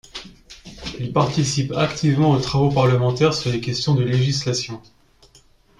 [0.97, 4.81] Il participe activement aux travaux parlementaires sur les questions de législation.